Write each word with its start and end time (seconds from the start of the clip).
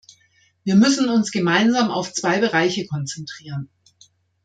Wir 0.63 0.73
müssen 0.77 1.09
uns 1.09 1.29
gemeinsam 1.31 1.91
auf 1.91 2.11
zwei 2.11 2.39
Bereiche 2.39 2.87
konzentrieren. 2.87 3.69